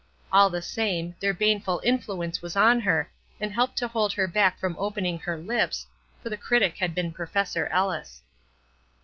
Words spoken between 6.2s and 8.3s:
for the critic had been Professor Ellis.